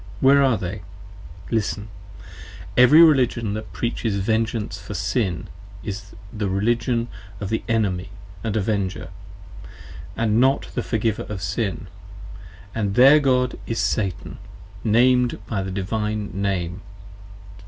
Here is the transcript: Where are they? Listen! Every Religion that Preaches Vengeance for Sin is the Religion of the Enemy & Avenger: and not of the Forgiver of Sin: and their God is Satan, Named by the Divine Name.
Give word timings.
Where 0.19 0.41
are 0.41 0.57
they? 0.57 0.81
Listen! 1.51 1.89
Every 2.75 3.03
Religion 3.03 3.53
that 3.53 3.71
Preaches 3.71 4.15
Vengeance 4.15 4.79
for 4.81 4.95
Sin 4.95 5.47
is 5.83 6.15
the 6.33 6.49
Religion 6.49 7.07
of 7.39 7.49
the 7.49 7.61
Enemy 7.69 8.09
& 8.29 8.43
Avenger: 8.43 9.09
and 10.17 10.39
not 10.41 10.65
of 10.65 10.73
the 10.73 10.81
Forgiver 10.81 11.27
of 11.29 11.43
Sin: 11.43 11.85
and 12.73 12.95
their 12.95 13.19
God 13.19 13.59
is 13.67 13.77
Satan, 13.77 14.39
Named 14.83 15.37
by 15.45 15.61
the 15.61 15.69
Divine 15.69 16.31
Name. 16.33 16.81